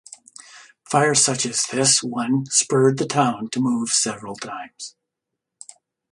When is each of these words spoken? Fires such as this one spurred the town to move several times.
Fires 0.89 1.23
such 1.23 1.45
as 1.45 1.63
this 1.67 2.01
one 2.01 2.47
spurred 2.47 2.97
the 2.97 3.05
town 3.05 3.51
to 3.51 3.59
move 3.61 3.89
several 3.89 4.35
times. 4.35 4.95